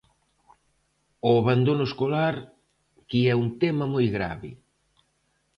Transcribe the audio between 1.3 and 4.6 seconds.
abandono escolar, que é un tema moi grave.